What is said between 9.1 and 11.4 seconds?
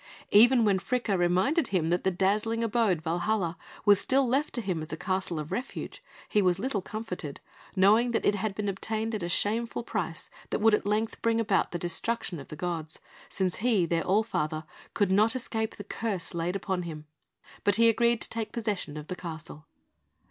at a shameful price that would at length bring